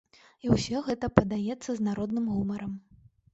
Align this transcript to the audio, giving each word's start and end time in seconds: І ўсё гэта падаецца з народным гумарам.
І 0.45 0.49
ўсё 0.53 0.79
гэта 0.87 1.09
падаецца 1.17 1.67
з 1.73 1.79
народным 1.89 2.25
гумарам. 2.35 2.73